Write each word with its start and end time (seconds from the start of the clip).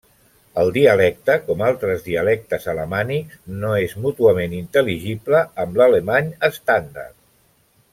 El 0.61 0.69
dialecte, 0.77 1.35
com 1.49 1.61
altres 1.65 2.01
dialectes 2.07 2.65
alamànics, 2.73 3.37
no 3.67 3.77
és 3.83 3.95
mútuament 4.09 4.59
intel·ligible 4.65 5.45
amb 5.67 5.81
l'alemany 5.83 6.37
estàndard. 6.53 7.19